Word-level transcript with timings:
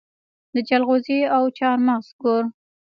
د 0.53 0.55
جلغوزي 0.69 1.19
او 1.35 1.43
چارمغز 1.57 2.07
کور. 2.21 2.43